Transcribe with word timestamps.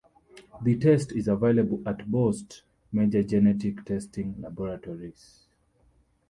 The 0.63 0.79
test 0.79 1.11
is 1.11 1.27
available 1.27 1.87
at 1.87 2.07
most 2.09 2.63
major 2.91 3.21
genetic 3.21 3.85
testing 3.85 4.41
laboratories. 4.41 5.45